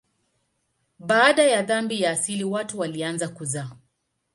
[0.99, 3.69] Baada ya dhambi ya asili watu walianza kuzaa.